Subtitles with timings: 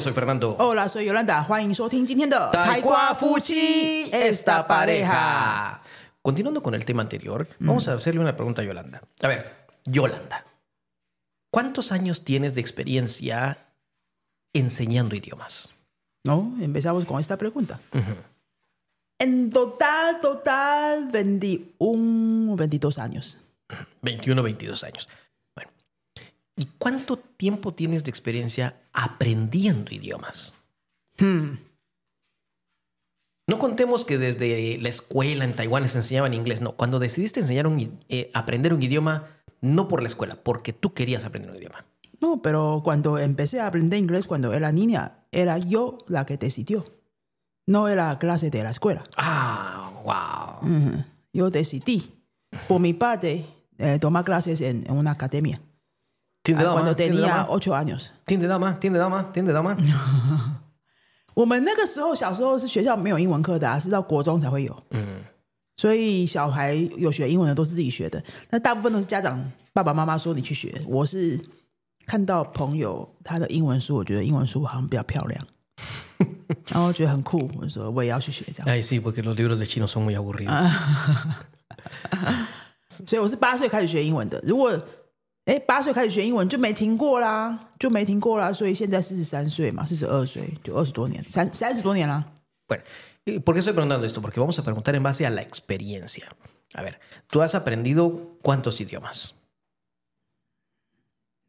[0.00, 0.56] soy Fernando.
[0.58, 1.42] Hola, soy Yolanda.
[4.12, 5.82] esta pareja.
[6.22, 7.66] Continuando con el tema anterior, mm.
[7.66, 9.02] vamos a hacerle una pregunta a Yolanda.
[9.22, 10.44] A ver, Yolanda,
[11.50, 13.58] ¿cuántos años tienes de experiencia
[14.52, 15.70] enseñando idiomas?
[16.24, 17.80] No, empezamos con esta pregunta.
[19.18, 23.38] En total, total, 21, 22 años.
[24.02, 25.08] 21, 22 años.
[26.58, 30.52] ¿Y cuánto tiempo tienes de experiencia aprendiendo idiomas?
[31.18, 31.54] Hmm.
[33.46, 36.72] No contemos que desde la escuela en Taiwán les enseñaban inglés, no.
[36.76, 39.26] Cuando decidiste enseñar un, eh, aprender un idioma,
[39.62, 41.86] no por la escuela, porque tú querías aprender un idioma.
[42.20, 46.84] No, pero cuando empecé a aprender inglés cuando era niña, era yo la que decidió.
[47.66, 49.04] No era clase de la escuela.
[49.16, 50.70] Ah, wow.
[50.70, 51.04] Ujú.
[51.32, 52.22] Yo decidí,
[52.66, 53.46] por mi parte,
[53.78, 55.60] eh, tomar clases en, en una academia.
[56.48, 56.72] ¿Tiene Ah, dama?
[56.80, 57.46] cuando ¿Tiene tenía dama?
[57.50, 58.12] ocho años。
[58.24, 58.78] ¿Tiene dama?
[58.80, 59.30] ¿Tiene dama?
[59.34, 59.76] ¿Tiene dama?
[61.34, 64.74] 我们那个时候小时候是学校没有英文课的、啊，是到国中才会有。
[64.90, 65.20] 嗯
[65.76, 69.38] 所以小孩有学英文的都是自己学的，那大部分都是家长
[69.72, 70.74] 爸爸妈妈说你去学。
[70.86, 71.38] 我是
[72.06, 75.46] 看到朋友他的英文书，我觉得英文书好像比较漂亮，
[76.66, 78.66] 然后觉得很酷，我就说我也要去学这样。
[78.66, 80.50] Ay, sí, porque los libros de chino son muy aburridos.
[83.06, 84.42] 所以我是八岁开始学英文的。
[84.44, 84.72] 如果
[85.47, 88.51] 哎八岁开始学英文就没停过啦，就没停过啦。
[88.53, 92.25] 所以现在四十三岁嘛，四十二岁就二十多年，三三十多年啦。
[92.67, 92.83] Bueno,
[93.25, 94.21] ¿y ¿por qué estoy preguntando esto?
[94.21, 96.29] Porque vamos a preguntar en base a la experiencia.
[96.73, 99.35] A ver, ¿tú has aprendido cuántos idiomas?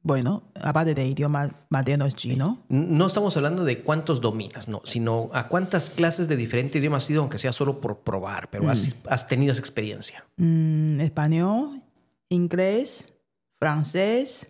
[0.02, 2.58] Bueno, aparte de idioma materno es chino.
[2.69, 7.08] No estamos hablando de cuántos dominas, no, sino a cuántas clases de diferente idioma has
[7.08, 10.22] ido, aunque sea solo por probar, pero has, has tenido esa experiencia.
[10.36, 11.80] Mm, español,
[12.28, 13.14] inglés,
[13.60, 14.47] francés,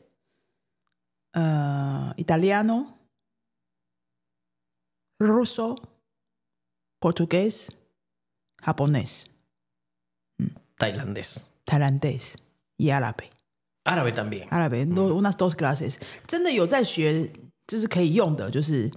[1.34, 2.98] ah, italiano,
[5.20, 5.76] ruso,
[7.00, 7.69] portugués,
[8.62, 9.26] japonés,
[10.76, 11.48] Tailandés.
[11.65, 12.34] tailandés
[12.76, 13.31] y árabe.
[13.84, 14.48] Árabe también.
[14.50, 17.31] árabe都 unas dos clases，真的有在学，
[17.66, 18.91] 就是可以用的，就是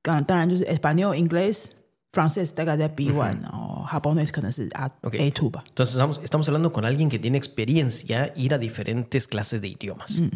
[0.00, 4.61] 当当然就是 español、inglés、francés 大概在 B one，、然后 como japonés, que es
[5.01, 5.31] okay.
[5.31, 5.63] A2 吧.
[5.67, 10.19] Entonces estamos, estamos, hablando con alguien que tiene experiencia ir a diferentes clases de idiomas.
[10.19, 10.29] Mm.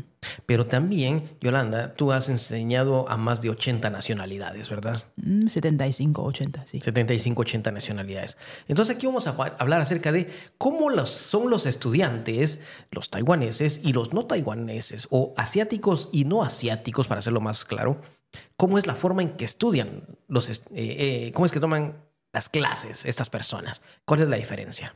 [0.46, 5.04] Pero también, Yolanda, tú has enseñado a más de 80 nacionalidades, ¿verdad?
[5.18, 6.82] Mm, 75, 80, sí.
[6.82, 8.38] 75, 80 nacionalidades.
[8.68, 13.94] Entonces aquí vamos a hablar acerca de cómo los, son los estudiantes, los taiwaneses y
[13.94, 18.02] los no taiwaneses, o asiáticos y no asiáticos, para hacerlo más claro,
[18.58, 22.49] cómo es la forma en que estudian, los, eh, eh, cómo es que toman las
[22.49, 23.83] clases estas personas.
[24.05, 24.95] ¿Cuál es la diferencia?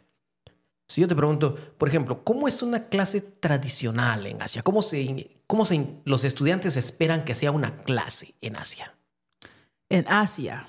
[0.87, 4.63] Si yo te pregunto, por ejemplo, ¿cómo es una clase tradicional en Asia?
[4.63, 8.95] ¿Cómo, se, cómo se, los estudiantes esperan que sea una clase en Asia?
[9.89, 10.67] In Asia，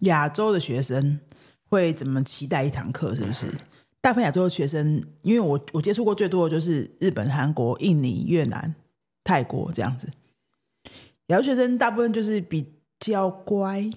[0.00, 1.20] 亚洲的学生
[1.68, 3.14] 会怎么期待一堂课？
[3.14, 3.52] 是不是？
[4.00, 8.74] 大部分亚洲的学生，因为我我接触过最多的就是日本、韩国、印尼、越南、
[9.24, 10.08] 泰国这样子。
[11.28, 13.90] 亚洲学生大部分就是比较乖，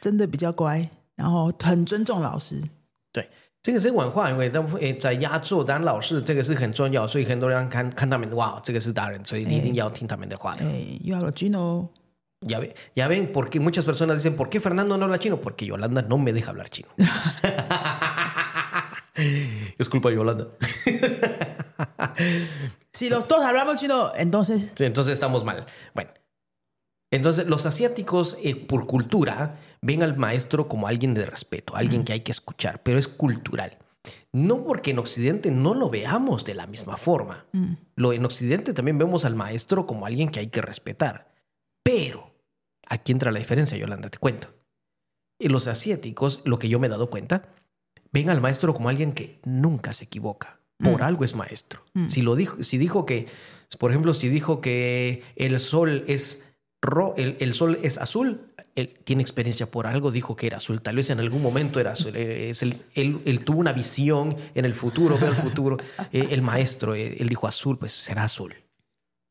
[0.00, 2.62] 真的比较乖， 然后很尊重老师。
[3.12, 3.28] 对，
[3.62, 10.64] 这个是文化，因为他们诶在亚洲当老师这个是很重要，所以很多人看看他们哇，这个是大人，所以你一定要听他们的话的。
[10.64, 11.88] 哎，又要了 Gino，
[12.46, 15.40] Ya, ve- ya ven, porque muchas personas dicen, ¿por qué Fernando no habla chino?
[15.40, 16.88] Porque Yolanda no me deja hablar chino.
[19.78, 20.48] es culpa de Yolanda.
[22.92, 25.64] si los dos hablamos chino, entonces Sí, Entonces estamos mal.
[25.94, 26.10] Bueno,
[27.10, 32.13] entonces los asiáticos eh, por cultura ven al maestro como alguien de respeto, alguien que
[32.13, 33.77] hay que escuchar, pero es cultural.
[34.31, 37.45] No porque en Occidente no lo veamos de la misma forma.
[37.95, 41.33] Lo, en Occidente también vemos al maestro como alguien que hay que respetar.
[41.83, 42.31] Pero
[42.87, 44.53] aquí entra la diferencia, Yolanda, te cuento.
[45.39, 47.49] En los asiáticos, lo que yo me he dado cuenta,
[48.11, 50.59] ven al maestro como alguien que nunca se equivoca.
[50.77, 51.03] Por Mm.
[51.03, 51.83] algo es maestro.
[52.07, 53.27] Si, lo dijo, si dijo que,
[53.79, 58.93] por ejemplo, si dijo que el sol es ro, el, el sol es azul, él
[59.03, 60.81] tiene experiencia por algo, dijo que era azul.
[60.81, 62.15] Tal vez en algún momento era azul.
[62.15, 65.77] Eh, es el, él, él, tuvo una visión en el futuro, veo el futuro.
[66.11, 68.55] Eh, el maestro, eh, él dijo azul, pues será azul.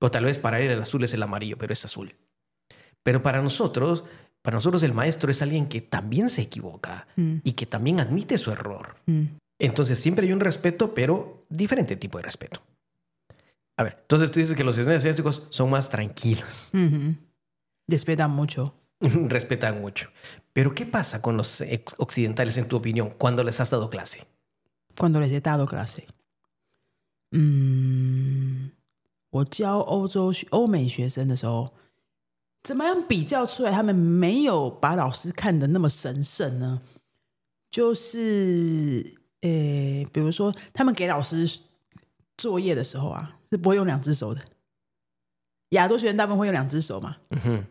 [0.01, 2.15] O tal vez para él el azul es el amarillo, pero es azul.
[3.03, 4.05] Pero para nosotros,
[4.43, 7.39] para nosotros el maestro es alguien que también se equivoca mm.
[7.43, 8.97] y que también admite su error.
[9.07, 9.25] Mm.
[9.59, 12.63] Entonces siempre hay un respeto, pero diferente tipo de respeto.
[13.77, 16.71] A ver, entonces tú dices que los estudiantes asiáticos son más tranquilos.
[16.73, 17.17] Mm -hmm.
[17.89, 18.75] Respetan mucho.
[19.01, 20.09] Respetan mucho.
[20.53, 21.63] Pero ¿qué pasa con los
[21.99, 24.27] occidentales, en tu opinión, cuando les has dado clase?
[24.99, 26.05] cuando les he dado clase。
[27.31, 28.73] 嗯，
[29.31, 31.73] 我教欧洲欧美学生的时候，
[32.63, 36.81] 怎么样比较出来他们没有把老师看得那么神圣呢？
[37.71, 41.61] 就是呃，比如说他们给老师
[42.37, 44.43] 作业的时候啊，是不会用两只手的。
[45.71, 47.67] 亚洲学生大部分会用两只手嘛，嗯哼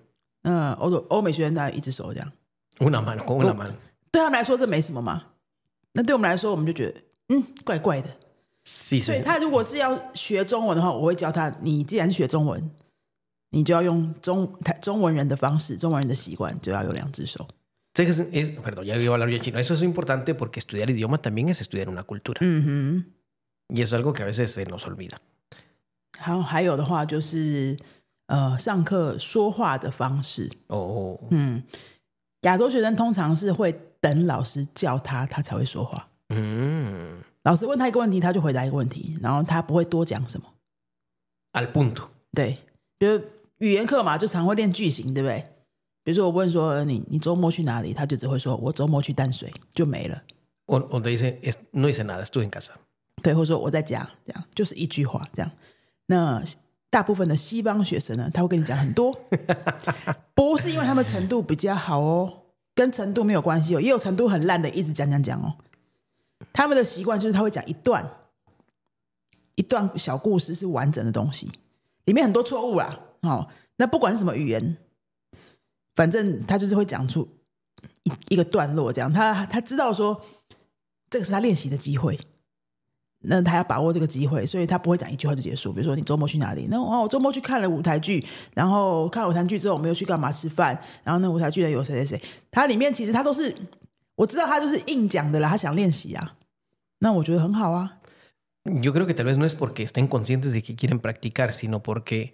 [0.48, 2.32] 嗯，欧洲欧美学生大概一只手这样。
[2.80, 3.74] ，una mano, con una mano.
[4.12, 5.24] 对他们来说这没什么嘛，
[5.94, 8.10] 那对我们来说，我们就觉得嗯怪怪的。
[8.64, 12.72] 所以他如果是要学中文的话，我会教他，你既然学中文，
[13.52, 17.48] 你就要用中台中文人的方式，中文人的习惯，就要有两只手。
[17.94, 19.58] Que es, es- perdón, ya a hablar yo chino.
[19.58, 22.40] Eso es importante porque estudiar idioma también es estudiar una cultura.
[22.42, 23.06] 嗯
[23.70, 25.18] Y eso es algo que a veces se nos olvida.
[26.20, 27.76] 好，还有的话就是
[28.27, 31.63] 呃，上课说话的方式，Oh, 嗯，
[32.41, 36.07] 亚洲学生通常是会等老师叫他，他才会说话。
[36.27, 40.47] mm, 老师问他一个问题，他就回答一个问题，然后他不会多讲什么。
[41.53, 42.03] al punto.
[42.33, 42.57] 对，
[43.00, 45.44] 就是语言课嘛，就常会练句型，对不对？
[46.03, 50.21] 比如说我问说呃你你周末去哪里，他就只会说我周末去淡水，就没了。
[50.65, 52.71] O, o te dice, es- no hice nada, estuve en casa.
[53.24, 55.50] 对，或者说我在家，这样就是一句话这样。
[56.07, 56.44] 那
[56.89, 59.13] 大部分的西方学生呢，他会跟你讲很多，
[60.34, 62.44] 不是因为他们程度比较好哦，
[62.74, 65.54] 跟程度没有关系哦，也有程度很烂的，一直讲讲讲哦。
[66.54, 68.10] 他们的习惯就是他会讲一段，
[69.56, 71.51] 一段小故事是完整的东西，
[72.06, 73.00] 里面很多错误啦。
[73.22, 74.78] 哦，那不管是什么语言，
[75.95, 77.28] 反正他就是会讲出
[78.04, 79.12] 一一个段落这样。
[79.12, 80.19] 他他知道说
[81.10, 82.18] 这个是他练习的机会，
[83.19, 85.74] 那他要把握这个机会，所以他不会讲一句话就结束。
[85.74, 86.68] 比如说你周末去哪里？
[86.69, 88.24] 那哦，我周末去看了舞台剧，
[88.54, 90.80] 然后看了舞台剧之后，我们又去干嘛吃饭？
[91.04, 92.22] 然后那舞台剧的有谁谁谁？
[92.52, 93.54] 它里面其实他都是
[94.16, 96.36] 我知道他就是硬讲的啦，他想练习啊。
[97.00, 97.98] 那我觉得很好啊。
[98.66, 102.34] Yo creo que tal vez no es porque estén conscientes de que quieren practicar, sino porque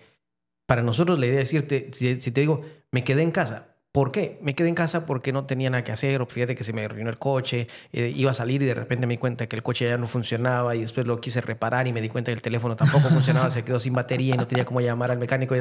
[0.66, 4.13] para nosotros la idea es decirte, si, si te digo, me quedé en casa, ¿por
[4.13, 4.39] qué?
[4.43, 6.85] Me quedé en casa porque no tenía nada que hacer, o fíjate que se me
[6.85, 9.63] arruinó el coche, eh, iba a salir y de repente me di cuenta que el
[9.63, 12.43] coche ya no funcionaba y después lo quise reparar y me di cuenta que el
[12.43, 15.61] teléfono tampoco funcionaba, se quedó sin batería y no tenía cómo llamar al mecánico y,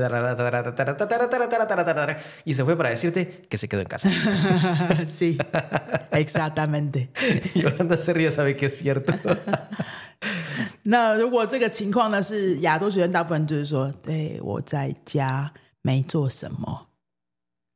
[2.45, 4.09] y se fue para decirte que se quedó en casa.
[5.05, 5.37] sí,
[6.11, 7.09] exactamente。
[7.55, 9.13] Yolanda se ríe, sabe que es cierto.
[10.83, 16.87] 那如果这个情况呢，是亚洲学生大部分就是说，对我在家没做什么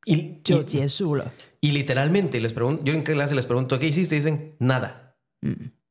[0.05, 1.31] Y, 就 y- 结束了。
[1.61, 4.15] Y literalmente les pregunto, yo en clase les pregunto, ¿qué hiciste?
[4.15, 5.15] Y dicen, nada.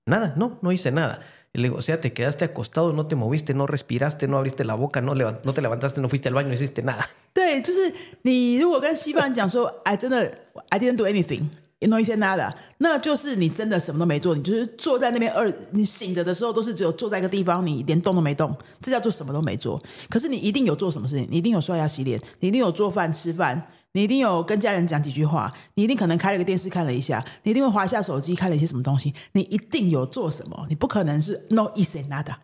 [0.05, 1.21] Nada, no, no hice nada.
[1.53, 4.65] Y le digo, o sea, te quedaste acostado, no te moviste, no respiraste, no abriste
[4.65, 7.05] la boca, no, levan- no te levantaste, no fuiste al baño, no hiciste nada.
[7.33, 7.93] 对，就是
[8.23, 10.33] 你如果跟西方人讲说，哎，真的，
[10.71, 19.81] I didn't do anything，no hice nada，那就是你真的什么都没做，你就是坐在那边二，你醒着的时候都是只有坐在一个地方，你连动都没动，这叫做什么都没做。
[20.09, 23.61] 可是你一定有做什么事情，你一定有刷牙洗脸，你一定有做饭吃饭，
[23.95, 32.37] 你一定有跟家人讲几句话，你一定可能开了个电视看了一下，你一定会滑一下手机看了一些什么东西，你一定有做什么，你不可能是 no hice nada。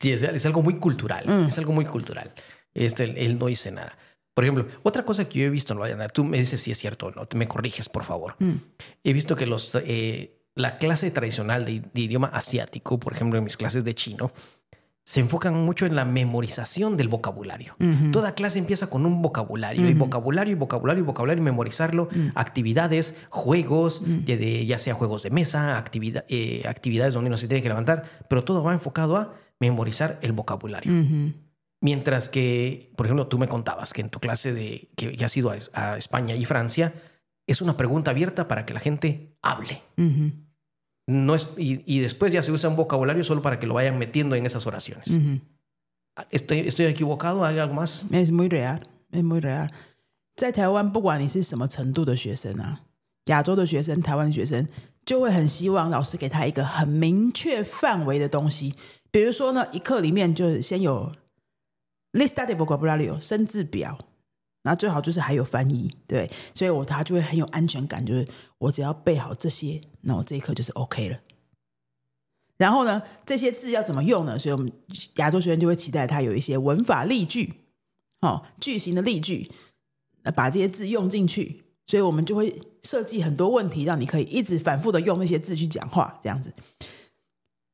[0.00, 2.32] Sí, es, es algo muy cultural, es algo muy cultural.
[2.74, 3.96] Este, el, el no hice nada.
[4.34, 6.78] Por ejemplo, otra cosa que yo he visto, no, Vayana, tú me dices si es
[6.78, 8.34] cierto o no, te me corriges, por favor.
[9.04, 13.44] He visto que los, eh, la clase tradicional de, de idioma asiático, por ejemplo, en
[13.44, 14.32] mis clases de chino,
[15.07, 17.77] se enfocan mucho en la memorización del vocabulario.
[18.11, 23.17] Toda clase empieza con un vocabulario, y vocabulario, y vocabulario, y vocabulario, y memorizarlo, actividades,
[23.29, 27.61] juegos, ya, de- ya sea juegos de mesa, actividad, eh, actividades donde uno se tiene
[27.61, 30.91] que levantar, pero todo va enfocado a memorizar el vocabulario.
[31.79, 35.37] Mientras que, por ejemplo, tú me contabas que en tu clase de que, que has
[35.37, 35.57] ido a,
[35.93, 36.93] a España y Francia,
[37.47, 39.81] es una pregunta abierta para que la gente hable.
[41.06, 43.74] 嗯哼， No es, y, y después ya se usa un vocabulario solo para que lo
[43.74, 45.08] vayan metiendo en esas oraciones.
[45.08, 45.40] 嗯哼。
[46.30, 47.42] ¿Estoy, ¿Estoy equivocado?
[47.42, 48.04] ¿Hay algo más?
[48.12, 48.80] Es muy real,
[49.10, 49.68] es muy real。
[50.36, 52.80] 在台湾，不管你是什么程度的学生啊，
[53.26, 54.68] 亚洲的学生、台湾的学生，
[55.06, 58.74] 就会很希望老师给他一个很明确范围的东西。
[59.10, 61.10] 比如说呢，一课里面就先有
[62.12, 63.98] lista de vocabulario 生字表，
[64.67, 71.17] 那最好就是还有翻译，对，所以我他就会很有安全感，就是我只要背好这些，那我这一课就是 OK 了。
[72.57, 74.37] 然后呢，这些字要怎么用呢？
[74.37, 74.69] 所以我们
[75.15, 77.53] 亚洲学生就会期待他有一些文法例句，
[78.19, 79.49] 哦，句型的例句，
[80.35, 81.63] 把这些字用进去。
[81.85, 86.51] 所以我们就会设计很多问题，让你可以一直反复的用那些字去讲话，这样子。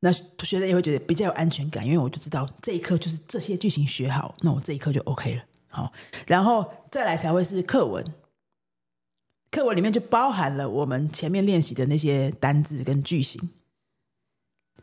[0.02, 5.44] 那学生也会觉得比较有安全感，因为我就知道这一课就是这些句型学好，那我这一课就 OK 了。
[5.74, 5.92] 好，
[6.28, 8.06] 然后再来才会是课文，
[9.50, 13.50] 课文里面就包含了我们前面练习的那些单字跟句型。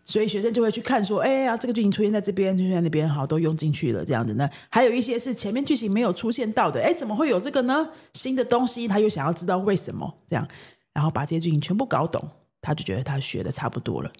[0.04, 4.50] 所以学生就会去看说，哎呀，这个剧情出现在这边，出现在那边，好，都用进去了，这样子呢。
[4.68, 7.88] 还有一些是前面剧情没有出现到的，哎，怎么会有这个呢？
[8.14, 10.48] 新的东西，他又想要知道为什么这样，
[10.92, 12.28] 然后把这些剧情全部搞懂，
[12.60, 14.10] 他就觉得他学的差不多了。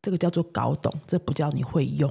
[0.00, 2.10] 这个叫做搞懂，这不叫你会用。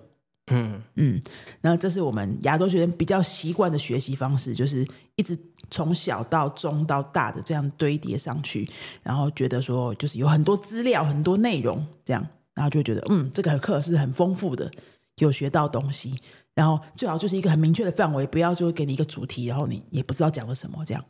[0.51, 1.21] 嗯嗯，
[1.61, 5.37] 那这是我们亚洲学生比较习惯的学习方式，就是一直
[5.69, 8.69] 从小到中到大的这样堆叠上去，
[9.01, 14.69] 然后觉得说就是有很多资料、很多内容这样，然后就觉得嗯，这个课是很丰富的，
[15.15, 16.15] 有学到东西，
[16.53, 21.03] 然后最好就是一个很明确的范围，不要就给你一个主题，然后你也不知道讲了什么这样。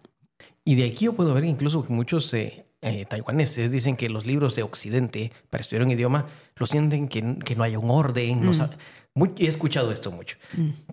[0.64, 4.28] Y de aquí yo puedo ver incluso que muchos eh, eh, taiwaneses dicen que los
[4.28, 8.46] libros de Occidente para estudiar un idioma lo sienten que, que no hay un orden.
[8.46, 8.78] No sabe-
[9.15, 10.37] Muy- he escuchado esto mucho.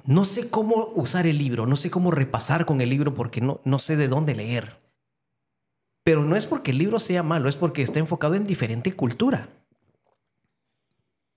[0.06, 3.60] No sé cómo usar el libro, no sé cómo repasar con el libro porque no,
[3.66, 4.78] no sé de dónde leer.
[6.06, 9.48] Pero no es porque el libro sea malo, es porque está enfocado en diferente cultura.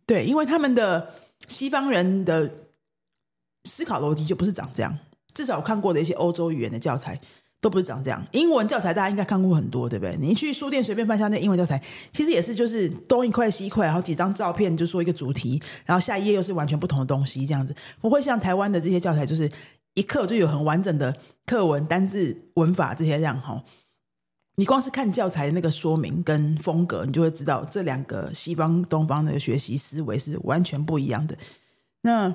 [0.06, 1.14] 对，因为他们的
[1.48, 2.50] 西方人的
[3.64, 4.96] 思考逻辑就不是长这样。
[5.34, 7.20] 至少我看过的一些欧洲语言的教材
[7.61, 8.21] 都不是长这样。
[8.31, 10.17] 英文教材大家应该看过很多，对不对？
[10.19, 19.49] 你去书店随便翻一下那英文教材，其实也是就是东一块西一块，然后几张照片就说一个主题，然后下一页又是完全不同的东西，这样子不会像台湾的这些教材，就是
[19.93, 21.15] 一课就有很完整的
[21.45, 23.63] 课文、单字、文法这些这样哈。
[24.55, 31.37] 你光是看教材的那个说明跟风格，你就会知道这两个西方、东方的学习思维是完全不一样的。
[32.01, 32.33] 那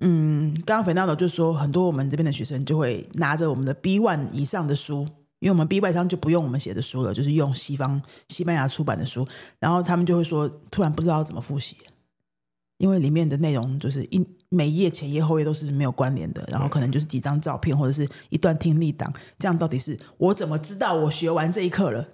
[0.00, 5.06] 嗯，刚刚 Fernando 就说，很多我们这边的学生就会拿着我们的 B one 以上的书，
[5.40, 9.26] 因为我们 B one 上就不用我们写的书了，就是用西方西班牙出版的书，
[9.58, 11.76] 然后他们就会说，突然不知道怎么复习，
[12.78, 22.08] 因为里面的内容就是一每一页前页后页都是没有关联的，然后可能就是几张照片或者是一段听力档，这样到底是我怎么知道我学完这一课了？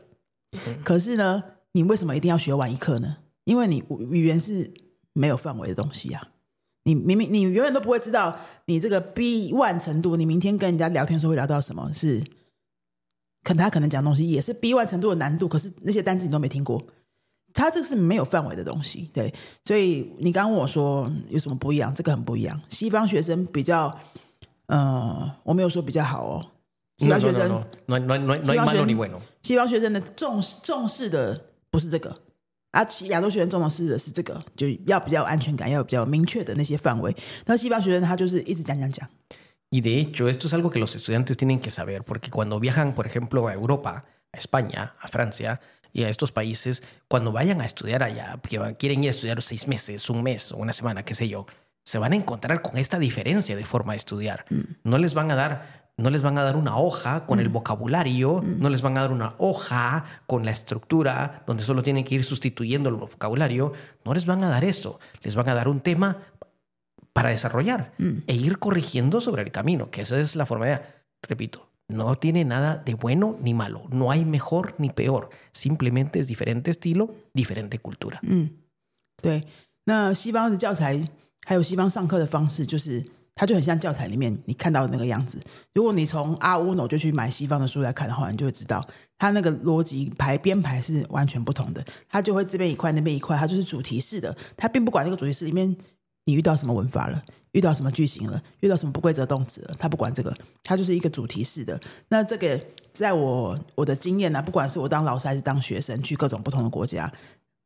[0.83, 3.19] 可是呢，你为什么一定要学完一课呢？
[3.45, 4.75] 因为你语言是
[5.13, 6.29] 没有范围的东西啊。
[6.87, 12.23] 你明明你永远都不会知道你这个 B one 程度，你明天跟人家聊天的时候会聊到什么是，
[13.43, 16.81] 可他可能讲东西也是 B one 程度的难度，可是那些单词你都没听过，
[17.53, 22.61] 他这个是没有范围的东西，对，所以你刚刚问我说有什么不一样，这个很不一样。
[22.69, 23.93] 西方学生比较，
[24.67, 26.47] 呃，我没有说比较好哦，
[26.99, 28.87] 西 No, 方 no, 学生 no, no, no, no, no hay Sí, malo Ángel.
[28.87, 29.19] ni bueno.
[29.43, 32.15] 西方学生的重视重视的不是这个，
[32.72, 37.14] 啊，其亚洲学生重视的是这个，就要比较有安全感，要有比较明确的那些范围。
[37.46, 39.08] 那西方学生他就是一直讲讲讲，
[39.74, 42.94] Y de hecho, esto es algo que los estudiantes tienen que saber, porque cuando viajan,
[42.94, 45.60] por ejemplo, a Europa, a España, a Francia
[45.94, 49.42] y a estos países, cuando vayan a estudiar allá, que van- quieren ir a estudiar
[49.42, 51.46] seis meses, un mes o una semana, qué sé yo,
[51.84, 54.46] se van a encontrar con esta diferencia de forma de estudiar.
[54.84, 58.42] No les van a dar, no les van a dar una hoja con el vocabulario,
[58.44, 62.24] no les van a dar una hoja con la estructura, donde solo tienen que ir
[62.24, 63.74] sustituyendo el vocabulario,
[64.04, 66.18] no les van a dar eso, les van a dar un tema
[67.14, 67.94] para desarrollar
[68.26, 70.82] e ir corrigiendo sobre el camino, que esa es la forma de,
[71.22, 76.28] repito, no tiene nada de bueno ni malo, no hay mejor ni peor, simplemente es
[76.28, 78.22] diferente estilo, diferente cultura.
[79.22, 79.44] 对。
[79.86, 81.04] 那西方的教材
[81.46, 83.04] 还有西方上课的方式，就是
[83.37, 85.39] 它就很像教材里面你看到的那个样子。
[85.75, 88.85] 如果你从阿乌诺就去买西方的书来看的话，你就会知道
[89.19, 91.85] 它那个逻辑排编排是完全不同的。
[92.09, 95.77] 它就会这边一块那边一块，它就是主题式的，它并不管那个主题式里面
[96.25, 101.79] 你遇到什么文法了，遇到什么句型了，遇到什么不规则动词了，它不管这个，它就是一个主题式的。
[102.09, 102.59] 那这个
[102.95, 107.13] 在我我的经验呢、不管是我当老师还是当学生，去各种不同的国家，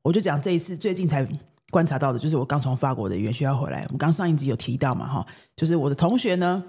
[0.03, 1.25] 我就讲这一次最近才
[1.71, 3.83] 观察到的，就是我刚从法国的语言学校回来。
[3.85, 6.63] 我们刚上一集有提到嘛，哈，就是我的同学呢，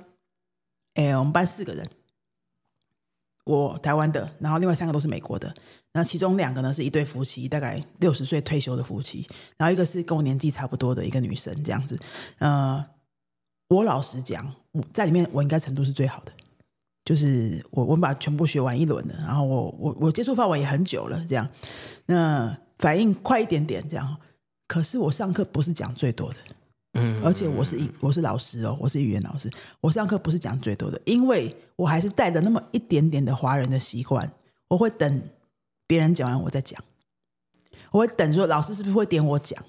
[0.94, 1.86] 哎，我们班四个人，
[3.46, 5.54] 我台湾的，然后另外三个都是美国的。
[5.94, 9.28] 那其中两个呢是一对夫妻，大概六十岁退休的夫妻，
[9.58, 12.00] 然后一个是跟我年纪差不多的一个女生，这样子。
[12.38, 12.86] 呃，
[13.68, 16.32] 我老实讲，我在里面我应该程度是最好的，
[17.04, 21.50] 就是我我把全部学完一轮了，然后我我我接触范围也很久了，这样，
[22.06, 24.18] 那反应快一点点这样。
[24.72, 26.38] 可是我上课不是讲最多的，
[26.94, 27.22] 嗯。
[27.22, 29.52] 而且我是一我是老师哦，我是语言老师，
[29.82, 34.32] 我上课不是讲最多的，因为我还是带着那么一点点的华人的习惯，
[34.70, 35.22] 我会等
[35.86, 36.82] 别人讲完我再讲，
[37.92, 39.62] 我会等说老师是不是会点我讲，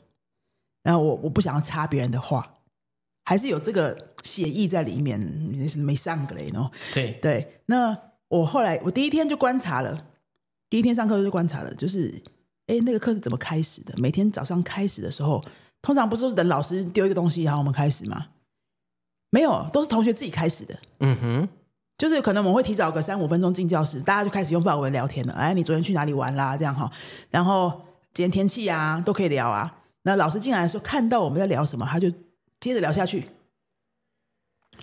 [0.84, 2.54] 然后我我不想要插别人的话，
[3.24, 5.20] 还是有这个写意在里面，
[5.68, 6.70] 是没上个嘞喏。
[6.94, 9.98] 对，对，那我后来我第一天就观察了，
[10.70, 12.22] 第一天上课就观察了，就是
[12.66, 13.94] 哎，那个课是怎么开始的？
[13.98, 15.42] 每天早上开始的时候，
[15.80, 18.26] 通常不是都是等老师丢一个东西，然后我们开始吗？
[19.30, 20.78] 没有，都是同学自己开始的。
[21.00, 21.48] 嗯哼，
[21.98, 25.32] 就是可能我们会提早个三五分钟进教室，大家就开始用法文聊天了。
[25.32, 26.56] 哎，你昨天去哪里玩啦？
[26.56, 26.90] 这样哈，
[27.30, 27.80] 然后
[28.12, 29.78] 今天天气啊都可以聊啊。
[30.02, 32.10] 那老师进来的时候看到我们在聊什么，他就
[32.60, 33.24] 接着聊下去，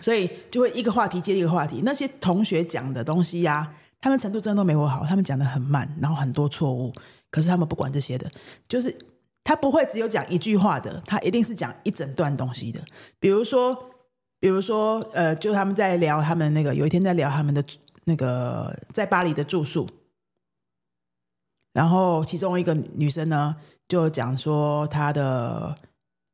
[0.02, 1.82] 所以就会一个话题接一个话题。
[1.84, 3.72] 那些同学讲的东西呀、
[4.02, 6.92] 他们程度真的都没我好，他们讲的很慢，然后很多错误，
[7.32, 8.30] 可是他们不管这些的，
[8.68, 8.96] 就是
[9.44, 12.82] 他不会只有讲一句话的，他一定是讲一整段东西的。
[13.20, 13.92] 比如说，
[14.40, 17.64] 比如说，呃，就他们在聊他们那个有一天在聊他们的
[18.06, 19.88] 那个在巴黎的住宿，
[21.74, 23.56] 然后其中一个女生呢
[23.88, 25.76] 就讲说她的，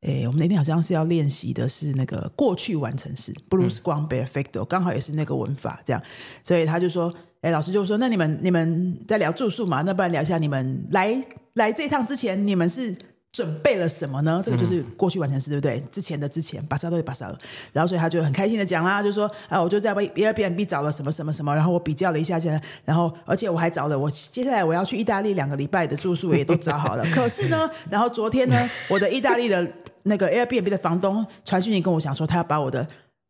[0.02, 6.02] 诶，我们那天好像是要练习的是那个过去完成式 （Bruce Guan Perfecto），刚好也是那个文法这样，
[6.44, 7.12] 所以他就说，
[7.46, 11.16] 哎，老师就说，那你们你们在聊住宿嘛，那不然聊一下你们来
[11.54, 12.92] 来这一趟之前，你们是
[13.30, 14.42] 准备了什么呢？
[14.44, 15.80] 这个就是过去完成式，对不对？
[15.92, 17.38] 之前的之前，巴萨都是巴萨了。
[17.72, 27.04] 然后所以他就很开心的讲啦，就说啊，我就在 Airbnb 找了什么什么什么，然后我比较了一下下，然后而且我还找了我接下来我要去意大利两个礼拜的住宿也都找好了。
[27.14, 29.64] 可是呢，然后昨天呢，我的意大利的
[30.02, 32.84] 那个 Airbnb 的房东传讯息跟我讲说，他要把我的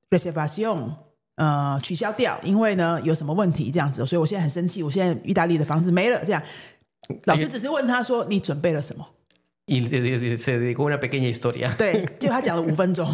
[0.09, 0.89] reservation
[1.37, 6.21] 呃取消掉，因为呢有什么问题这样子，所以我现在很生气，我现在意大利的房子没了。
[6.25, 6.43] 这样，
[7.25, 9.07] 老师只是问他说你准备了什么？
[11.77, 13.09] 对，结果他讲了五分钟，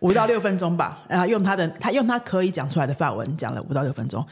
[0.00, 4.24] 五到六分钟吧，然后用他的他用他可以讲出来的法文讲了五到六分钟。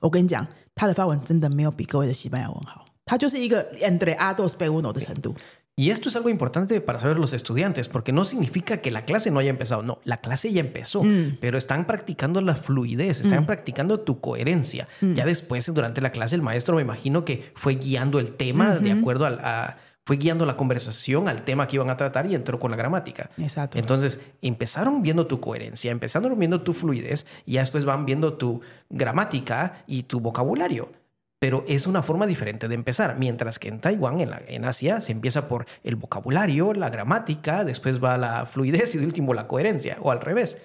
[0.00, 5.34] 我跟你讲，他的法文真的没有比各位的西班牙文好，他就是一个 entre a dos p uno 的程度。
[5.80, 9.38] Y esto es algo importante para saber los estudiantes, porque no significa que la clase no
[9.38, 9.82] haya empezado.
[9.82, 11.02] No, la clase ya empezó,
[11.40, 14.88] pero están practicando la fluidez, están practicando tu coherencia.
[15.00, 18.92] Ya después, durante la clase, el maestro me imagino que fue guiando el tema de
[18.92, 22.58] acuerdo al- a, fue guiando la conversación al tema que iban a tratar y entró
[22.58, 23.30] con la gramática.
[23.38, 23.78] Exacto.
[23.78, 28.60] Entonces, empezaron viendo tu coherencia, empezaron viendo tu fluidez y ya después van viendo tu
[28.88, 30.92] gramática y tu vocabulario
[31.40, 33.18] pero es una forma diferente de empezar.
[33.18, 37.64] Mientras que en Taiwán, en, la, en Asia, se empieza por el vocabulario, la gramática,
[37.64, 40.58] después va la fluidez y de último la coherencia, o al revés.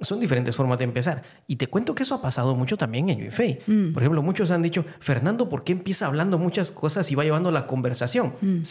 [0.00, 1.22] Son diferentes formas de empezar.
[1.46, 3.60] Y te cuento que eso ha pasado mucho también en Yunfei.
[3.66, 3.92] Mm.
[3.92, 7.52] Por ejemplo, muchos han dicho, Fernando, ¿por qué empieza hablando muchas cosas y va llevando
[7.52, 8.34] la conversación?
[8.40, 8.62] Mm.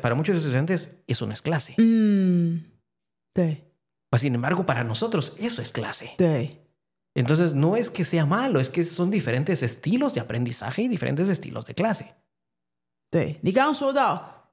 [0.00, 1.74] Para muchos estudiantes eso no es clase.
[1.76, 2.64] Mm.
[4.16, 6.14] Sin embargo, para nosotros eso es clase.
[6.18, 6.61] Sí.
[7.14, 11.28] Entonces, no es que sea malo, es que son diferentes estilos de aprendizaje y diferentes
[11.28, 12.06] estilos de clase.
[13.10, 14.48] 对，你刚刚说到，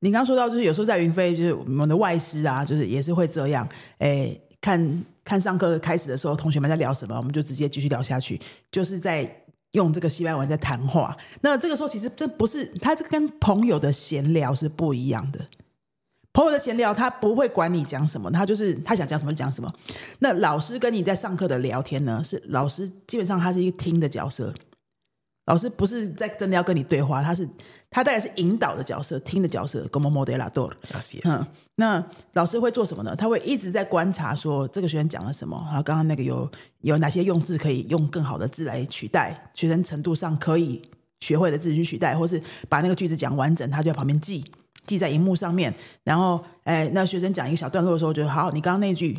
[0.00, 3.66] 你刚刚说到，就是有时候在云飞，就是我们的外师啊，就是也是会这样，
[3.98, 8.38] 哎，看看上课开始的时候，同学们在聊什么，我们就直接继续聊下去，
[8.70, 11.16] 就是在用这个西班牙文在谈话。
[11.40, 15.40] 那这个时候其实这不是，他这跟朋友的闲聊是不一样的。
[16.32, 19.70] 朋友的闲聊，他不会管你讲什么，他就是他想讲什么就讲什么。
[20.20, 24.52] 那老师跟你在上课的聊天呢，是老师基本上他是一个听的角色，
[25.46, 27.46] 老师不是在真的要跟你对话，他是
[27.90, 30.72] 他大概是引导的角色、听的角色，como moderador。
[31.24, 33.14] 嗯，那老师会做什么呢？
[33.14, 40.80] 他会一直在观察，说这个学生讲了什么，然后刚刚那个有有哪些用字可以用更好的字来取代，学生程度上可以
[41.20, 42.40] 学会的字去取代，或是
[42.70, 44.42] 把那个句子讲完整，他就在旁边记
[44.86, 45.72] 记在荧幕上面。
[46.04, 49.12] 然后，哎，那学生讲一个小段落的时候，觉得好，你刚刚那句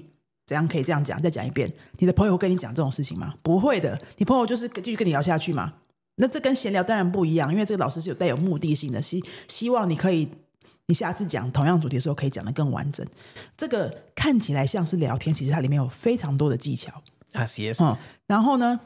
[0.46, 1.72] 怎样可以这样讲，再讲一遍。
[2.00, 3.34] 你的朋友会跟你讲这种事情吗？
[3.42, 5.74] 不会的，你朋友就是继续跟你聊下去嘛。
[6.16, 10.30] 那这跟闲聊当然不一样，因为这个老师是有带有目的性的，希希望你可以，
[10.86, 13.04] 你下次讲同样主题的时候可以讲得更完整。
[13.58, 16.92] 这个看起来像是聊天，其实它里面有非常多的技巧。
[17.32, 17.84] 啊，是、yes.
[17.84, 17.98] 嗯，
[18.28, 18.80] 然后呢，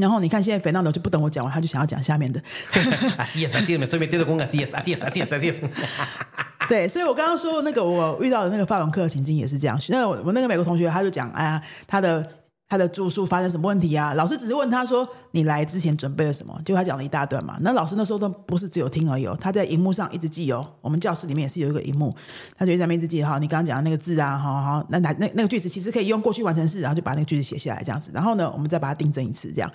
[0.00, 2.40] 然后你看现在肥娜 o 就不等我讲完，他就想要讲下面的。
[3.18, 3.78] Así es, así es.
[3.78, 5.62] Me estoy metiendo con así es, así es, así es, así es.
[6.68, 9.78] 对，所以我刚刚说那个我遇到的那个法文课的情境也是这样。
[9.88, 12.24] 那我我那个美国同学他就讲，哎呀，他的
[12.70, 14.14] 他的住宿发生什么问题啊？
[14.14, 16.56] 老师只是问他说，你来之前准备了什么？
[16.64, 17.58] 结果他讲了一大段嘛。
[17.62, 20.64] 那老师那时候都不是只有听而已哦，他在荧幕上一直记哦。
[20.80, 22.14] 我们教室里面也是有一个荧幕，
[22.56, 23.20] 他就在那边一直记。
[23.24, 28.12] 哈，你刚刚讲的那个字啊，好好，那那那那个句子其实可以用过去完成式，然后就把那个句子写下来这样子。
[28.14, 29.68] 然后呢，我们再把它订正一次，这样。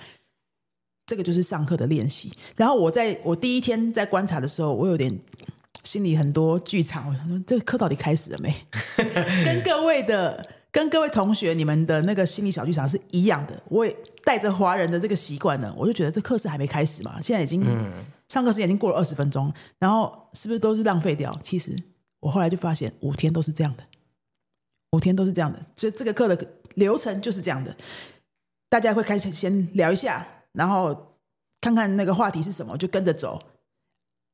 [1.06, 2.32] 这个就是上课的练习。
[2.56, 5.16] 然后我在我第一天在观察的时候，我有点
[5.84, 8.56] 心里很多剧场，我想说这个课到底开始了没？
[9.46, 10.44] 跟各位的、
[10.76, 13.58] 跟各位同学，你们的那个心理小剧场是一样的。
[13.70, 17.64] 我也带着华人的这个习惯呢，我就觉得这课是还没开始嘛，现在已经、
[18.28, 21.34] 上课时间已经过了二十分钟，然后是不是都是浪费掉？
[21.42, 21.74] 其实
[22.20, 23.84] 我后来就发现，五天都是这样的，
[24.92, 27.74] 五天都是这样的，所以这个课的流程就是这样的。
[28.68, 31.16] 大家会开始先聊一下，然后
[31.62, 33.42] 看看那个话题是什么，就跟着走。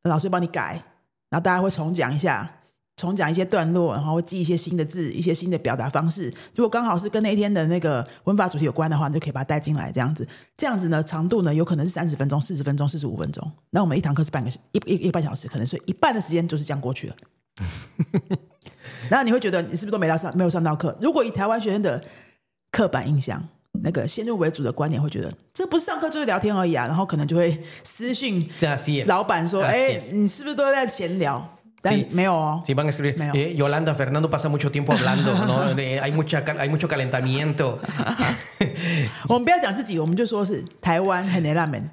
[0.10, 0.82] 老师帮你改，
[1.30, 2.61] 然后大家会重讲一下，
[3.02, 6.32] 重讲一些段落，然后会记一些新的字，一些新的表达方式。
[6.54, 10.28] 如果刚好是跟那一天的那个文法主题有关的话，你就可以把它带进来，这样子。
[10.56, 13.52] 这样子呢，长度呢有可能是三十分钟、四十分钟、四十五分钟。
[13.72, 17.16] 那我们一堂课是半个一一一个半小时，可能所以一半的时间就是这样过去了。
[19.10, 20.96] 然后你会觉得你是不是都没到上没有上到课？
[21.02, 22.00] 如果以台湾学生的
[22.72, 23.44] 刻板印象，
[23.84, 28.48] 那个先入为主的观点，会觉得这不是上课就是聊天而已啊，然后可能就会私信
[29.08, 32.64] 老板说：“哎.你是不是都在闲聊？” Sí, meo.
[32.66, 33.16] sí, van a escribir.
[33.34, 35.70] Eh, Yolanda, Fernando pasa mucho tiempo hablando, ¿no?
[35.80, 37.80] eh, hay, mucha, hay mucho calentamiento.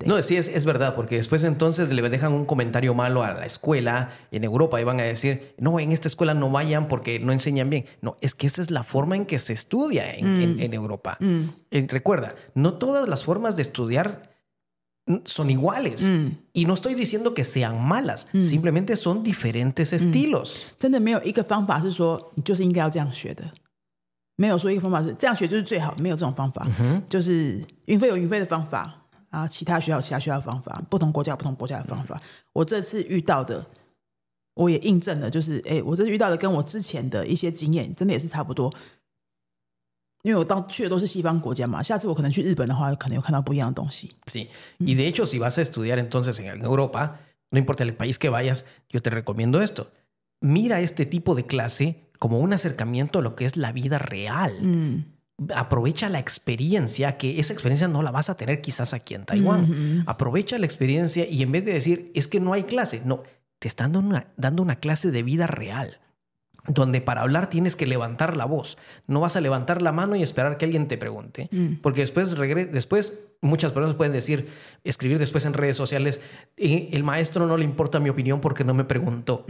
[0.05, 3.47] no, sí, es, es, verdad, porque después entonces le dejan un comentario malo a la
[3.47, 7.33] escuela en Europa y van a decir, no, en esta escuela no vayan porque no
[7.33, 7.87] enseñan bien.
[8.03, 11.17] No, es que esa es la forma en que se estudia en, Europa.
[11.71, 14.38] Eh, recuerda, no todas las formas de estudiar
[15.25, 16.03] son iguales.
[16.53, 20.63] Y no estoy diciendo que sean malas, simplemente son diferentes estilos.
[20.79, 23.45] 真的没有一个方法是说你就是应该要这样学的，
[24.37, 26.67] 没有说一个方法是这样学就是最好，没有这种方法。
[27.09, 32.21] 就是云飞有云飞的方法，啊，其他学校有其他学校的方法，不同国家有不同国家的方法。
[32.53, 33.65] 我这次遇到的，
[34.55, 38.73] 我也印证了，就是哎，我这次遇到的跟我之前的一些经验，真的也是差不多。
[40.24, 44.10] 因为我到去的都是西方国家嘛，下次我可能去日本的话，可能有看到不一样的东西。
[44.26, 44.48] Sí.
[44.80, 47.20] Y de hecho, si vas a estudiar entonces en en Europa,
[47.52, 49.92] no importa el país que vayas, yo te recomiendo esto.
[50.42, 54.54] Mira este tipo de clase como un acercamiento a lo que es la vida real.
[54.62, 55.06] 嗯
[55.56, 60.04] Aprovecha la experiencia, que esa experiencia no la vas a tener quizás aquí en Taiwán.
[60.06, 63.24] Aprovecha la experiencia y en vez de decir, es que no hay clase, no,
[63.58, 65.98] te están dando una, dando una clase de vida real.
[66.69, 68.77] Donde para hablar tienes que levantar la voz.
[69.07, 71.49] No vas a levantar la mano y esperar que alguien te pregunte.
[71.83, 72.37] Porque después,
[72.73, 74.49] después muchas personas pueden decir,
[74.85, 76.21] escribir después en redes sociales,
[76.57, 79.47] "Eh, el maestro no le importa mi opinión porque no me preguntó.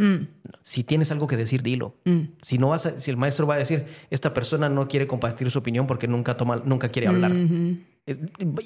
[0.62, 1.96] Si tienes algo que decir, dilo.
[2.42, 5.50] Si no vas a- si el maestro va a decir, esta persona no quiere compartir
[5.50, 7.32] su opinión porque nunca toma, nunca quiere hablar.
[8.06, 8.16] Eh,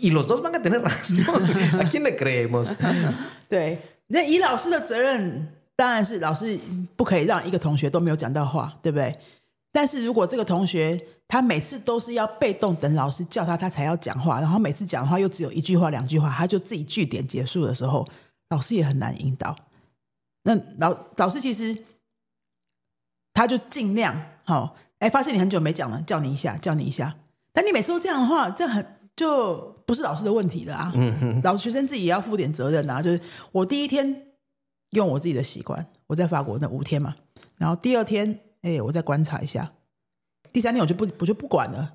[0.00, 1.42] Y los dos van a tener razón.
[1.80, 2.74] ¿A quién le creemos?
[5.74, 6.58] 当然是老师
[6.96, 9.14] 不可以让一个同学都没有讲到话，对不对？
[9.72, 18.06] 但是如果这个同学他每次都是要被动等老师叫他，他才要讲话，然后每次讲话又只有一句话、两句话，他就自己句点结束的时候，
[18.50, 19.56] 老师也很难引导。
[20.44, 21.74] 那老老师其实
[23.32, 27.14] 他就尽量好，哎，发现你很久没讲了，叫你一下，叫你一下。
[27.54, 28.84] 但你每次都这样的话，这很
[29.16, 29.56] 就
[29.86, 30.92] 不是老师的问题了啊。
[30.94, 33.00] 嗯哼老学生自己也要负点责任啊。
[33.00, 33.18] 就是
[33.52, 34.26] 我第一天
[34.92, 37.14] 用我自己的习惯，我在法国那五天嘛，
[37.58, 39.72] 然后第二天，哎，我再观察一下，
[40.52, 41.92] 第三天我就不我就不管了，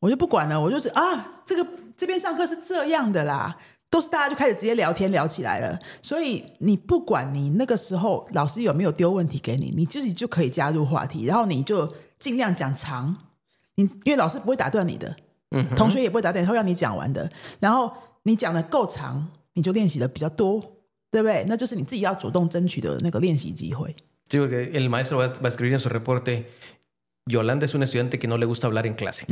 [0.00, 3.58] 我就不管了，我就是啊，这个这边上课是这样的啦。
[3.90, 11.86] 都是大家就开始直接聊天聊起来了，所以你不管你那个时候老师有没有丢问题给你，你自己就可以加入话题，然后你就
[12.18, 13.14] 尽量讲长，
[13.74, 15.14] 你因为老师不会打断你的，
[15.50, 17.30] 嗯同学也不会打断你，他会让你讲完的。
[17.60, 20.62] 然后你讲的够长，你就练习的比较多，
[21.12, 21.44] 对不对？
[21.46, 23.94] 那就是你自己要主动争取的那个练习机会。
[24.28, 26.46] Sí, porque el maestro va, va a escribir en su reporte,
[27.26, 29.24] Yolanda es un estudiante que no le gusta hablar en clase.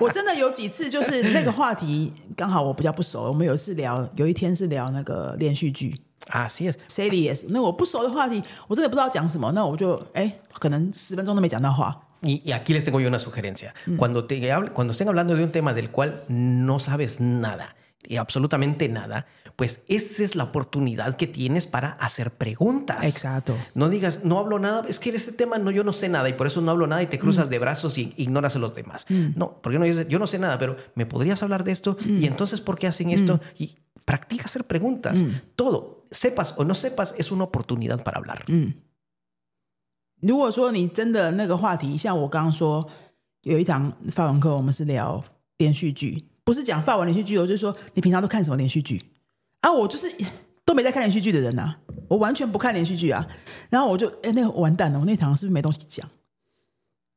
[0.00, 5.94] 我真的有几次就是那个话题刚好我比较不熟，我们有一次聊，有一天是聊那个连续剧。
[6.30, 6.74] Así es.
[6.88, 12.02] Series，那我不熟的话题，我真的不知道讲什么，那我就哎，可能十分钟都没讲到话。
[12.20, 13.72] Y, y aquí les tengo yo una sugerencia.
[13.96, 18.17] Cuando, te, hable- cuando estén hablando de un tema del cual no sabes nada, y
[18.17, 23.05] absolutamente nada, pues esa es la oportunidad que tienes para hacer preguntas.
[23.05, 23.55] Exacto.
[23.75, 26.27] No digas, no hablo nada, es que en ese tema no, yo no sé nada
[26.27, 28.73] y por eso no hablo nada y te cruzas de brazos y ignoras a los
[28.73, 29.05] demás.
[29.09, 31.97] No, porque no dices, yo no sé nada, pero ¿me podrías hablar de esto?
[32.03, 33.39] Y entonces, ¿por qué hacen esto?
[33.57, 35.23] Y practica hacer preguntas.
[35.55, 38.45] Todo, sepas o no sepas, es una oportunidad para hablar.
[40.19, 42.89] 如果说你真的那个话题，像我刚刚说，
[43.41, 45.21] 有一堂法文课，我们是聊
[45.57, 46.17] 连续剧，
[46.48, 48.98] 不是讲法文连续剧我，就是说你平常都看什么连续剧
[49.60, 49.70] 啊？
[49.70, 50.10] 我就是
[50.64, 51.76] 都没在看连续剧的人呐、
[52.08, 53.28] 我完全不看连续剧啊。
[53.68, 56.08] 然后我就哎，那个完蛋了，我那堂是不是没东西讲？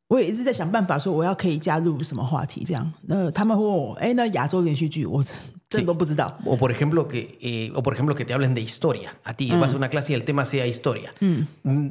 [0.10, 2.94] 我也一直在想办法说我要可以加入什么话题，这样。
[3.04, 5.24] 那他们问我，哎，那亚洲连续剧我
[5.70, 6.38] 真的都不知道。
[6.46, 9.14] O por ejemplo que, eh, o por ejemplo que te hablen de historia.
[9.24, 11.14] A ti vas a una clase y el tema sea historia.
[11.22, 11.88] Mm,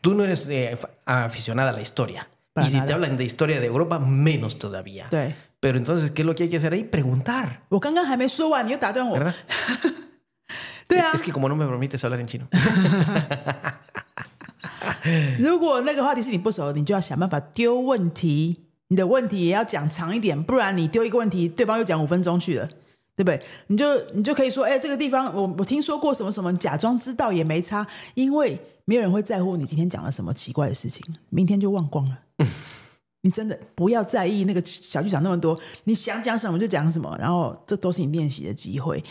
[0.00, 2.28] Tú no eres eh, aficionada a la historia.
[2.56, 5.08] Y si te hablan de historia de Europa, menos todavía.
[5.60, 6.84] 对 Pero entonces, ¿qué es lo que hay que hacer ahí?
[6.84, 7.62] Preguntar.
[7.68, 9.18] 我刚刚还没说完，你又打断我。
[9.18, 9.34] ¿Verdad?
[10.86, 12.46] 对啊 Es，que como no me permites hablar en chino.
[15.38, 18.60] 如果那个话题是你不熟的，你就要想办法丢问题。
[18.90, 22.66] 你的问题也要讲长一点，不然你丢一个问题，对方又讲五分钟去了，
[23.14, 23.38] 对不对？
[23.66, 32.18] 你就你就可以说，哎，这个地方我我听说过什么什么，你假装知道也没差，因为没有人会在乎你今天讲了什么奇怪的事情，明天就忘光了。
[33.28, 39.04] 你真的不要在意那个小剧场那么多，你想讲什么就讲什么，然后这都是你练习的机会。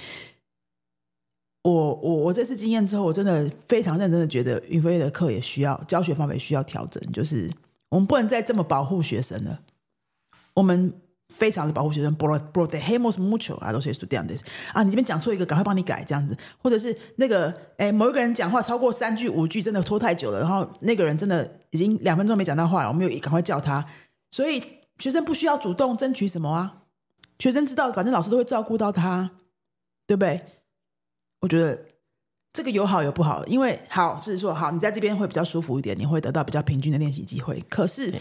[1.61, 7.47] 我我我这次经验之后，我真的非常认真的觉得云飞的课也需要教学方法也需要调整，就是
[7.89, 9.59] 我们不能再这么保护学生了。
[10.55, 10.91] 我们
[11.35, 14.39] 非常的保护学生，pro protejemos mucho a los estudiantes
[14.73, 23.85] 啊，你这边讲错一个，赶快帮你改这样子，或者是那个哎某一个人讲话超过三句五句，真的拖太久了，然后那个人真的已经两分钟没讲到话了，我们有赶快叫他，
[24.31, 24.61] 所以
[24.99, 26.83] 学生不需要主动争取什么啊，
[27.39, 29.31] 学生知道反正老师都会照顾到他，
[30.05, 30.41] 对不对？
[31.39, 31.79] 我觉得
[32.51, 37.63] 这个有好有不好，因为好是说好，你在这边会比较舒服一点，你会得到比较平均的练习机会。
[37.69, 38.11] 可是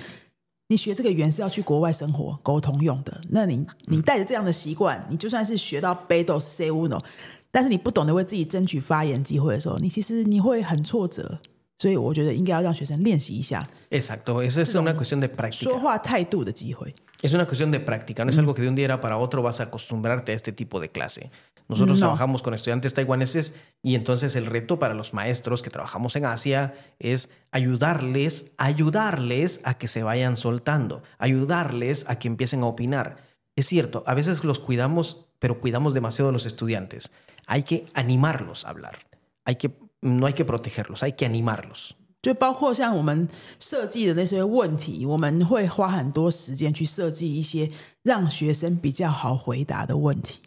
[0.68, 7.02] 你学这个语言是要去国外生活沟通用的，那你你带着这样的习惯，你就算是学到 b e d o s say uno，
[7.50, 11.38] 但是你不懂得为自己争取发言机会的时候，你其实你会很挫折。
[11.77, 13.65] 所以我觉得应该要让学生练习一下。
[13.89, 15.63] Exacto, esa es una cuestión de práctica.
[15.63, 16.93] 说话态度的机会。
[17.21, 19.63] Es una cuestión de práctica, no es algo que de un día para otro vas a
[19.63, 21.31] acostumbrarte a este tipo de clase.
[21.71, 26.25] Nosotros trabajamos con estudiantes taiwaneses y entonces el reto para los maestros que trabajamos en
[26.25, 33.23] Asia es ayudarles, ayudarles a que se vayan soltando, ayudarles a que empiecen a opinar.
[33.55, 37.11] Es cierto, a veces los cuidamos, pero cuidamos demasiado a los estudiantes.
[37.47, 38.99] Hay que animarlos a hablar.
[39.45, 39.71] Hay que,
[40.05, 41.91] no hay que protegerlos, hay que animarlos.
[42.21, 43.27] 就包括像我们
[43.59, 47.69] 设计的那些问题，我们会花很多时间去设计一些
[48.03, 50.37] 让学生比较好回答的问题。¿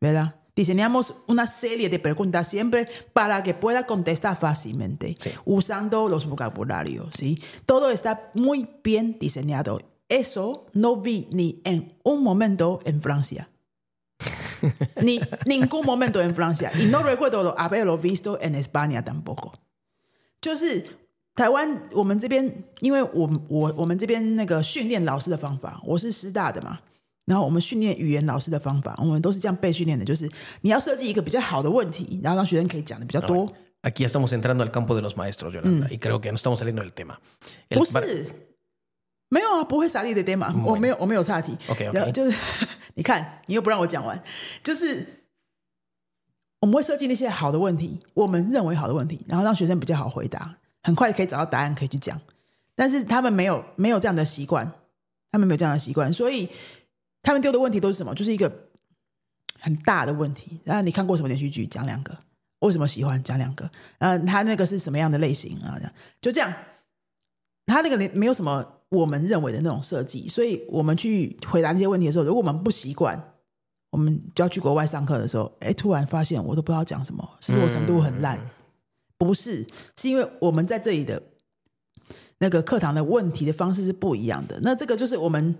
[0.00, 0.34] verdad?
[0.54, 7.38] Diseñamos una serie de preguntas siempre para que pueda contestar fácilmente, usando los vocabularios, ¿sí?
[7.64, 9.80] Todo está muy bien diseñado.
[10.08, 13.48] Eso no vi ni en un momento en Francia.
[15.01, 16.71] Ni ningún momento en Francia.
[16.79, 19.53] Y no recuerdo haberlo visto en España tampoco.
[20.41, 20.83] 就是
[21.35, 26.79] 台湾，我们这边，因为我我我们这边那个训练老师的方法，我是师大的嘛，
[27.25, 30.29] 然后我们训练语言老师的方法，我们都是这样被训练的，就是
[30.61, 33.47] 你要设计一个比较好的问题，然后让学生可以讲的比较多。
[33.83, 36.93] Aquí estamos entrando al campo de los maestros, Yolanda, y creo que no estamos saliendo del
[36.93, 37.19] tema.
[37.69, 38.25] 不是，
[39.33, 41.57] 没有啊，不会傻力的 tema，我没有，我没有岔题。
[41.67, 42.37] OK OK，就是
[42.93, 44.21] 你看，你又不让我讲完，
[44.63, 45.25] 就是
[46.59, 52.19] 我们会设计那些好的问题，我们认为好的问题，然后让学生比较好回答，很快可以找到答案，可以去讲。
[52.75, 54.71] 但是他们没有没有这样的习惯，
[55.31, 56.49] 他们没有这样的习惯，所以。
[57.25, 58.13] 他们丢的问题都是什么？
[58.13, 58.51] 就是一个
[59.57, 60.59] 很大的问题。
[60.65, 61.65] 然后你看过什么连续剧？
[61.65, 62.13] 讲两个。
[62.59, 63.23] 为什么喜欢？
[63.23, 63.71] 讲两个。
[63.99, 65.79] 呃，他那个是什么样的类型啊？
[66.19, 66.53] 就这样。
[67.65, 73.21] 他那个没有什么我们认为的那种设计，所以我们去回答这些问题的时候，如果我们不习惯，
[73.91, 78.39] 我们就要去国外上课的时候，哎，突然发现我都不知道讲什么，是我程度很烂。
[79.17, 79.65] 不是，
[79.97, 81.21] 是因为我们在这里的
[82.39, 84.59] 那个课堂的问题的方式是不一样的。
[84.61, 85.55] 那这个就是我们。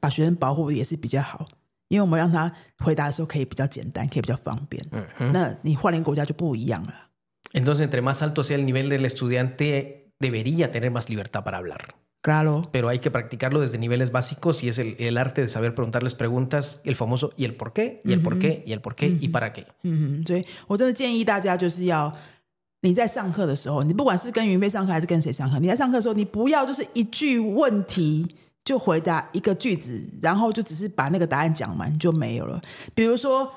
[0.00, 1.46] 把学生保护也是比较好，
[1.86, 4.84] 因为我们让他回答的时候可以比较简单，可以比较方便。
[4.90, 6.92] 嗯，那你换了一个国家就不一样了。
[7.52, 11.78] Entonces, entre más alto sea el nivel del estudiante, debería tener más libertad para hablar.
[12.26, 12.62] Claro.
[12.72, 16.16] Pero hay que practicarlo desde niveles básicos y es el, el arte de saber preguntarles
[16.16, 19.06] preguntas, el famoso y el por qué, y el por qué, y el por qué,
[19.06, 19.64] y para qué.
[19.84, 22.12] 嗯，所以我真的建议大家就是要
[22.82, 28.26] 你在上课的时候，你不管是跟云飞上课还是跟谁上课，你在上课的时候，你不要就是一句问题。
[28.66, 32.60] 就回答一个句子，然后就只是把那个答案讲完就没有了。
[32.96, 33.48] 比如说，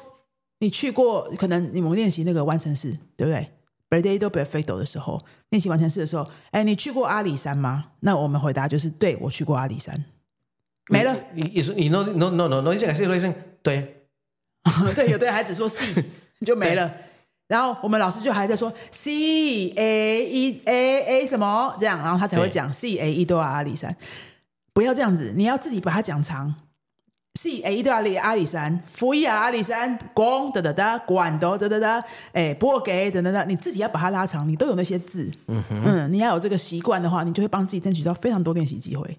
[0.59, 3.49] 你去过，可能你们练习那个完成式，对不对
[3.89, 7.91] ？Birthday perfecto 的时候，练习完成式的时候，哎，你去过阿里山吗？
[8.01, 10.05] 那我们回答就是对，我去过阿里山。
[10.89, 11.15] 没了。
[11.33, 14.05] 你你你 no no no no no dicen así dicen 对，
[14.95, 15.85] 对，有的人还只说 C
[16.45, 16.91] 就没了。
[17.47, 23.95] 然后我们老师就还在说 C A E A A 什么这样，然后他才会讲 C A E 都要阿里山。
[24.71, 26.55] 不要这样子，你要自己把它讲长。
[27.34, 39.16] C A 都要列阿里山，福伊亚阿里山，光哒哒哒，管的哒哒哒，哎，波给等等等，你自己要把它拉长，你都有那些字，嗯嗯，你要有这个习惯的话，你就会帮自己争取到非常多练习机会。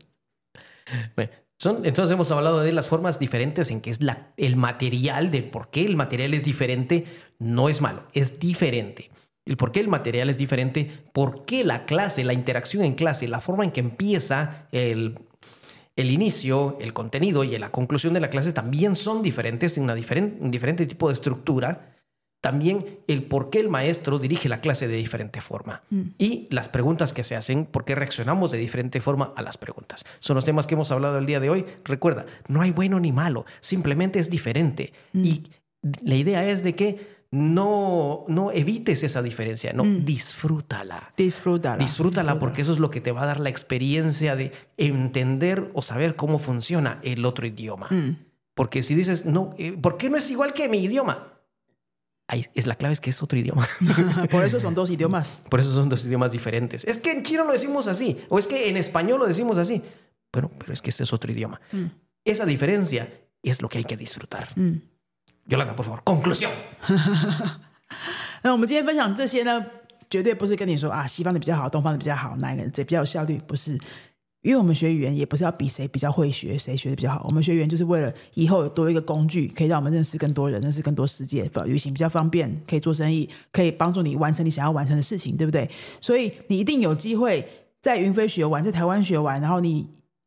[1.57, 5.41] Son, entonces hemos hablado de las formas diferentes en que es la, el material, de
[5.41, 7.05] por qué el material es diferente,
[7.39, 9.09] no es malo, es diferente.
[9.45, 13.27] El por qué el material es diferente, por qué la clase, la interacción en clase,
[13.27, 15.19] la forma en que empieza el,
[16.00, 19.94] el inicio, el contenido y la conclusión de la clase también son diferentes, en una
[19.94, 21.94] diferente, un diferente tipo de estructura.
[22.40, 26.02] También el por qué el maestro dirige la clase de diferente forma mm.
[26.16, 30.04] y las preguntas que se hacen, por qué reaccionamos de diferente forma a las preguntas.
[30.20, 31.66] Son los temas que hemos hablado el día de hoy.
[31.84, 34.94] Recuerda, no hay bueno ni malo, simplemente es diferente.
[35.12, 35.24] Mm.
[35.24, 35.50] Y
[36.02, 40.04] la idea es de que no, no evites esa diferencia, no, mm.
[40.04, 41.12] disfrútala.
[41.16, 41.76] Disfrútala.
[41.76, 45.82] Disfrútala porque eso es lo que te va a dar la experiencia de entender o
[45.82, 47.88] saber cómo funciona el otro idioma.
[47.90, 48.16] Mm.
[48.54, 51.30] Porque si dices, no, eh, ¿por qué no es igual que mi idioma?
[52.30, 53.68] ahí es la clave es que es otro idioma.
[54.30, 55.38] Por eso son dos idiomas.
[55.48, 56.84] Por eso son dos idiomas diferentes.
[56.84, 59.82] Es que en chino lo decimos así, o es que en español lo decimos así.
[60.32, 61.60] Bueno, pero es que ese es otro idioma.
[62.24, 63.12] Esa diferencia
[63.42, 64.54] es lo que hay que disfrutar.
[65.56, 66.50] Por favor, conclusión.
[68.42, 69.64] 那我们今天分享这些呢，
[70.08, 73.38] 绝对不是跟你说啊，西方的比较好，东方的比较好，哪一个这比较有效率？
[73.46, 73.72] 不是，
[74.42, 77.24] 因为我们学语言也不是要比谁比较会学，谁学的比较好。
[77.28, 85.68] 我们学语言就是为了以后有多一个工具，可以让我们认识更多人，认识更多世界，旅行比较方便，可以做生意，可以帮助你完成你想要完成的事情，对不对？
[86.00, 87.46] 所以你一定有机会
[87.82, 89.86] 在云飞学完，在台湾学完，然后你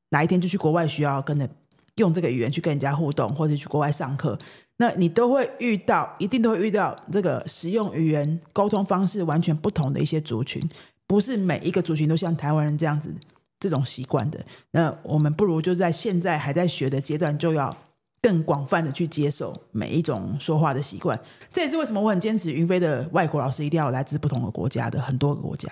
[0.09, 1.49] 哪一天就去国外需要跟着
[1.97, 4.37] 用这个语言去跟人家互动，或者去国外上课。
[4.77, 10.61] 那你都会遇到，一定都会遇到这个使用语言沟通方式完全不同的一些族群，
[11.05, 13.13] 不是每一个族群都像台湾人这样子
[13.59, 14.43] 这种习惯的。
[14.71, 17.75] 那我们不如就在现在还在学的阶段，就要
[18.19, 21.17] 更广泛的去接受每一种说话的习惯。
[21.51, 25.69] 这也是为什么我很坚持云飞的外国老师一定要来自不同的国家的很多个国家，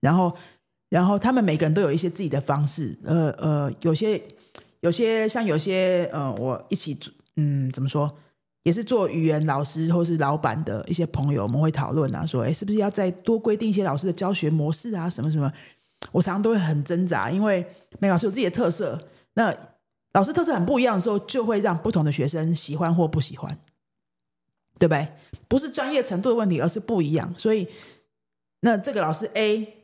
[0.00, 0.34] 然后
[0.88, 2.96] 然后他们每个人都有一些自己的方式。
[3.04, 4.20] 呃呃，有些
[4.80, 6.98] 有些像有些呃，我一起
[7.36, 8.10] 嗯怎么说？
[8.62, 15.50] 也是做语言老师或是老板的一些朋友，我们会讨论啊，说，哎，是不是要再多规定一些老师的教学模式啊，什么什么？
[16.12, 17.66] 我常常都会很挣扎，因为
[17.98, 18.98] 每老师有自己的特色，
[19.32, 19.54] 那
[20.12, 23.58] 老师特色很不一样的时候，就会让不同的学生喜欢或不喜欢，
[24.78, 25.08] 对不对？
[25.48, 27.32] 不是专业程度的问题，而是不一样。
[27.38, 27.66] 所以，
[28.60, 29.79] 那这个老师 A。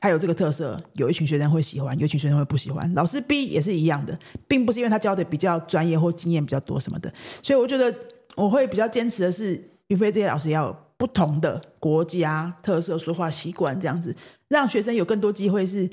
[0.00, 2.92] 他有这个特色，有一群学生会喜欢，有一群学生会不喜欢。
[2.94, 7.12] 老师 B 也是一样的，并不是因为他教的比较专业或经验比较多什么的。
[7.42, 7.92] 所以我觉得
[8.36, 14.14] 我会比较坚持的是，云飞这些老师要有不同的国家特色、说话习惯，这样子
[14.48, 15.88] 让学生有更多机会是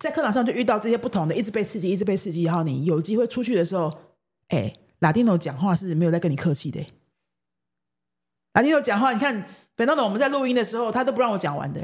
[0.00, 2.42] 在课堂上就遇到这些不同的，一直被刺激，一直被刺激。
[2.42, 3.92] 然后你有机会出去的时候，
[4.48, 6.84] 哎，拉丁诺讲话是没有在跟你客气的。
[8.54, 11.80] 拉丁诺讲话，你看，本到的我们在录音的时候，他都不让我讲完的。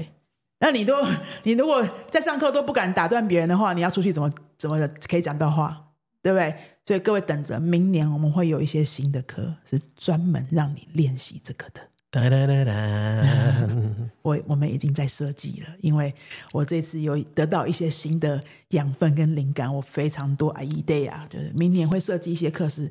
[0.63, 1.05] 那你都，
[1.43, 5.89] 你如果在上课都不敢打断别人的话，你要出去怎么怎么可以讲到话，
[6.23, 6.55] 对不对？
[6.87, 11.81] 所以各位等着，明年我们会有一些新的课，是专门让你练习这个的。
[12.13, 13.69] 哒哒哒哒，
[14.23, 16.15] 我我们已经在设计了，因为
[16.53, 22.89] 我这次有得到一些新的养分跟灵感，我非常多 idea，啊就是明年会设计一些课是，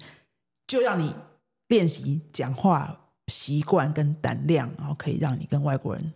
[0.67, 1.15] 就让你
[1.67, 6.11] 练习讲话习惯跟胆量，然后可以让你跟外国人。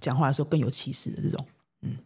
[0.00, 1.46] 讲话的时候更有气势的这种，
[1.82, 1.96] 嗯，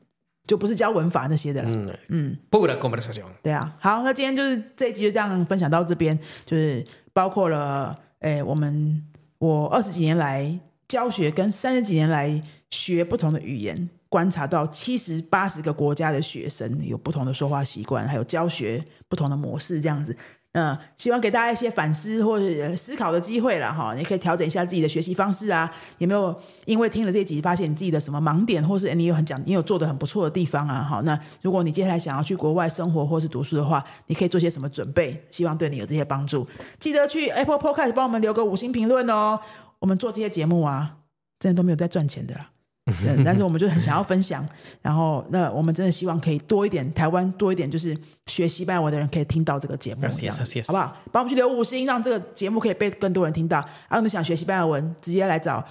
[0.46, 9.05] 就不是教文法那些的了，嗯嗯，不的 conversation，对啊，好，那今天就是这一集就这样分享到这边，就是包括了，哎，我们
[9.38, 20.16] 我二十几年来教学跟三十几年来学不同的语言，观察到七十八十个国家的学生有不同的说话习惯，还有教学不同的模式，这样子。
[20.53, 23.95] 嗯，希望给大家一些反思或者思考的机会了哈。
[23.95, 25.73] 你可以调整一下自己的学习方式啊。
[25.97, 30.83] 有没有因为听了这集，发现你自己的什么盲点，或是你有很讲，你有做的很不错的地方啊？
[30.83, 35.25] 好，那如果你接下来想要去国外生活或是读书的话，你可以做些什么准备？
[35.31, 36.47] 希望对你有这些帮助。
[36.79, 39.41] 记得去 Apple Podcast 帮我们留个五星评论哦。
[39.79, 40.99] 我们做这些节目啊，
[41.38, 42.51] 真的都没有在赚钱的啦。
[43.25, 44.45] 但是我们就很想要分享，
[44.81, 50.97] 然后那我们真的希望可以多一点台湾多一点，就是学西班牙文的人可以听到这个节目，好不好？
[51.12, 53.59] 帮我们去留五星，让这个节目可以被更多人听到。
[53.88, 55.64] 然后你想学西班牙文，直接来找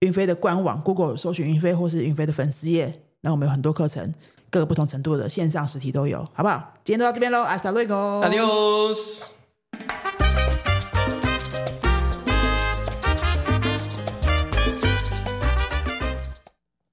[0.00, 4.12] 云飞的官网，Google 搜寻云飞或是云飞的粉丝页，那我们有很多课程，
[4.50, 6.74] 各个不同程度的线上实体都有，好不好？
[6.84, 9.26] 今天就到这边喽，Hasta luego，Adios。